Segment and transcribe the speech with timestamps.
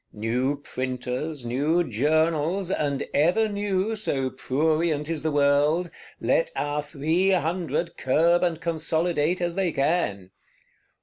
[0.13, 7.29] New Printers, new Journals, and ever new (so prurient is the world), let our Three
[7.29, 10.31] Hundred curb and consolidate as they can!